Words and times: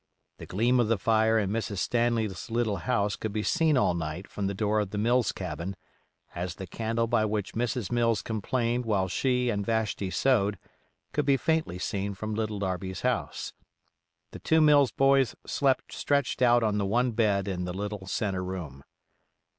The 0.39 0.47
gleam 0.47 0.79
of 0.79 0.87
the 0.87 0.97
fire 0.97 1.37
in 1.37 1.51
Mrs. 1.51 1.77
Stanley's 1.77 2.49
little 2.49 2.77
house 2.77 3.15
could 3.15 3.31
be 3.31 3.43
seen 3.43 3.77
all 3.77 3.93
night 3.93 4.27
from 4.27 4.47
the 4.47 4.55
door 4.55 4.79
of 4.79 4.89
the 4.89 4.97
Mills 4.97 5.31
cabin, 5.31 5.75
as 6.33 6.55
the 6.55 6.65
candle 6.65 7.05
by 7.05 7.23
which 7.23 7.53
Mrs. 7.53 7.91
Mills 7.91 8.23
complained 8.23 8.83
while 8.83 9.07
she 9.07 9.51
and 9.51 9.63
Vashti 9.63 10.09
sewed, 10.09 10.57
could 11.13 11.27
be 11.27 11.37
faintly 11.37 11.77
seen 11.77 12.15
from 12.15 12.33
Little 12.33 12.57
Darby's 12.57 13.01
house. 13.01 13.53
The 14.31 14.39
two 14.39 14.59
Mills 14.59 14.91
boys 14.91 15.35
slept 15.45 15.91
stretched 15.93 16.41
out 16.41 16.63
on 16.63 16.79
the 16.79 16.85
one 16.87 17.11
bed 17.11 17.47
in 17.47 17.65
the 17.65 17.71
little 17.73 18.07
centre 18.07 18.43
room. 18.43 18.83